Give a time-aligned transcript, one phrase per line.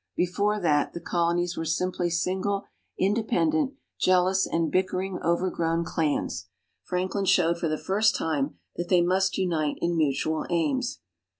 [0.15, 2.63] Before that, the Colonies were simply single,
[2.97, 6.47] independent, jealous and bickering overgrown clans.
[6.81, 11.01] Franklin showed for the first time that they must unite in mutual aims.